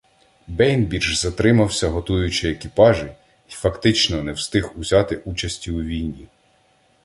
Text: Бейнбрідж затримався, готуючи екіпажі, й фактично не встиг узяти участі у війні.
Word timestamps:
Бейнбрідж 0.47 1.07
затримався, 1.15 1.87
готуючи 1.89 2.51
екіпажі, 2.51 3.03
й 3.49 3.51
фактично 3.51 4.23
не 4.23 4.31
встиг 4.31 4.73
узяти 4.79 5.15
участі 5.15 5.71
у 5.71 5.81
війні. 5.81 6.27